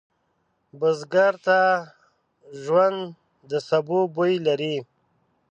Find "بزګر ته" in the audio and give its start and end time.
0.79-1.59